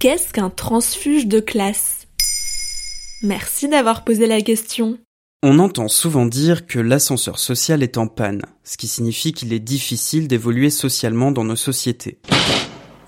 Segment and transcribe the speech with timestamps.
[0.00, 2.06] Qu'est-ce qu'un transfuge de classe?
[3.20, 4.98] Merci d'avoir posé la question.
[5.42, 9.58] On entend souvent dire que l'ascenseur social est en panne, ce qui signifie qu'il est
[9.58, 12.18] difficile d'évoluer socialement dans nos sociétés.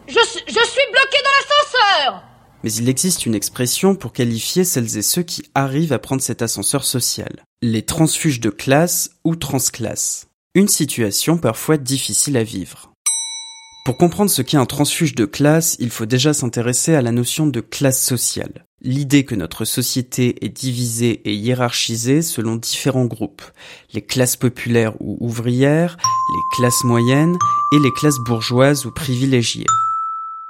[0.06, 2.24] Je, suis bloqué dans l'ascenseur
[2.62, 6.42] Mais il existe une expression pour qualifier celles et ceux qui arrivent à prendre cet
[6.42, 7.42] ascenseur social.
[7.62, 10.26] Les transfuges de classe ou transclasse.
[10.54, 12.91] Une situation parfois difficile à vivre.
[13.84, 17.48] Pour comprendre ce qu'est un transfuge de classe, il faut déjà s'intéresser à la notion
[17.48, 18.64] de classe sociale.
[18.80, 23.42] L'idée que notre société est divisée et hiérarchisée selon différents groupes.
[23.92, 27.36] Les classes populaires ou ouvrières, les classes moyennes
[27.72, 29.66] et les classes bourgeoises ou privilégiées.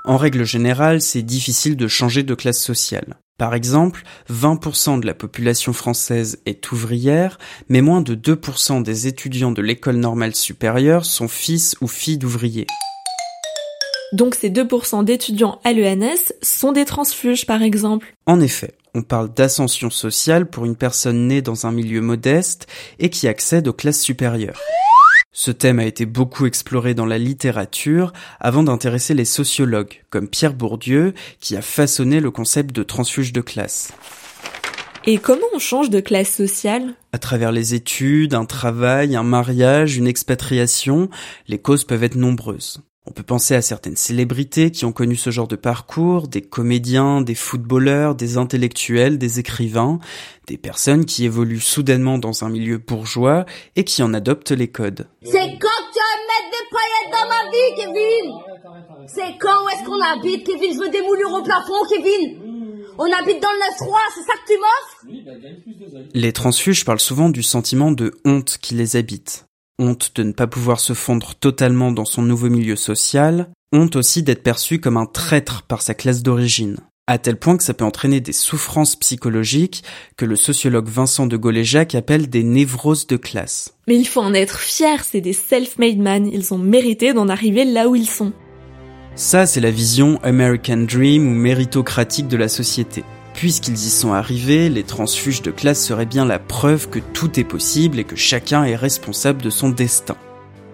[0.05, 3.16] En règle générale, c'est difficile de changer de classe sociale.
[3.38, 7.38] Par exemple, 20% de la population française est ouvrière,
[7.71, 12.66] mais moins de 2% des étudiants de l'école normale supérieure sont fils ou filles d'ouvriers.
[14.12, 18.15] Donc ces 2% d'étudiants à l'ENS sont des transfuges par exemple.
[18.27, 22.66] En effet, on parle d'ascension sociale pour une personne née dans un milieu modeste
[22.99, 24.60] et qui accède aux classes supérieures.
[25.35, 30.52] Ce thème a été beaucoup exploré dans la littérature avant d'intéresser les sociologues, comme Pierre
[30.52, 33.93] Bourdieu, qui a façonné le concept de transfuge de classe.
[35.07, 36.95] Et comment on change de classe sociale?
[37.13, 41.09] À travers les études, un travail, un mariage, une expatriation,
[41.49, 42.83] les causes peuvent être nombreuses.
[43.05, 47.21] On peut penser à certaines célébrités qui ont connu ce genre de parcours, des comédiens,
[47.21, 49.99] des footballeurs, des intellectuels, des écrivains,
[50.47, 55.09] des personnes qui évoluent soudainement dans un milieu bourgeois et qui en adoptent les codes.
[55.25, 58.27] C'est quand tu vas mettre des paillettes dans ma vie, Kevin.
[59.09, 60.73] C'est quand est-ce qu'on habite, Kevin?
[60.73, 62.39] Je veux des moulures au plafond, Kevin.
[62.99, 66.06] On habite dans le 9-3, c'est ça que tu m'offres?
[66.15, 69.47] Les transfuges parlent souvent du sentiment de honte qui les habite
[69.78, 74.22] honte de ne pas pouvoir se fondre totalement dans son nouveau milieu social, honte aussi
[74.22, 76.76] d'être perçu comme un traître par sa classe d'origine,
[77.06, 79.82] à tel point que ça peut entraîner des souffrances psychologiques
[80.16, 83.75] que le sociologue Vincent de Gaulle-Jacques appelle des névroses de classe.
[83.88, 87.65] Mais il faut en être fier, c'est des self-made men, ils ont mérité d'en arriver
[87.65, 88.32] là où ils sont.
[89.15, 93.05] Ça, c'est la vision American Dream ou méritocratique de la société.
[93.34, 97.44] Puisqu'ils y sont arrivés, les transfuges de classe seraient bien la preuve que tout est
[97.44, 100.16] possible et que chacun est responsable de son destin.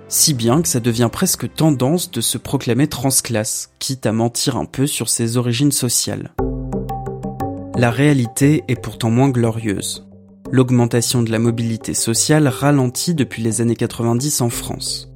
[0.09, 4.65] Si bien que ça devient presque tendance de se proclamer transclasse, quitte à mentir un
[4.65, 6.33] peu sur ses origines sociales.
[7.77, 10.09] La réalité est pourtant moins glorieuse.
[10.51, 15.08] L'augmentation de la mobilité sociale ralentit depuis les années 90 en France.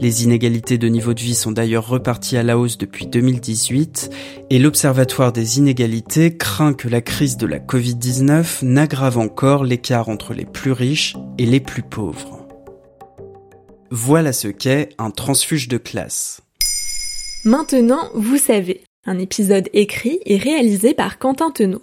[0.00, 4.10] Les inégalités de niveau de vie sont d'ailleurs reparties à la hausse depuis 2018
[4.48, 10.32] et l'Observatoire des inégalités craint que la crise de la Covid-19 n'aggrave encore l'écart entre
[10.32, 12.48] les plus riches et les plus pauvres.
[13.90, 16.40] Voilà ce qu'est un transfuge de classe.
[17.44, 21.82] Maintenant, vous savez, un épisode écrit et réalisé par Quentin Tenot.